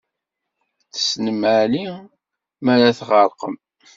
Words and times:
Tessnem 0.93 1.41
Ɛli 1.59 1.85
m'ara 2.63 2.97
tɣerqem! 2.99 3.55